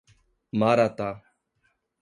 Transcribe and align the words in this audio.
Maratá 0.59 1.13